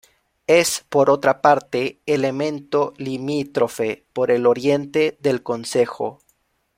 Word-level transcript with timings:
Es 0.47 0.83
por 0.89 1.11
otra 1.11 1.41
parte 1.43 1.99
elemento 2.07 2.95
limítrofe 2.97 4.03
por 4.13 4.31
el 4.31 4.47
oriente 4.47 5.15
del 5.21 5.43
concejo. 5.43 6.23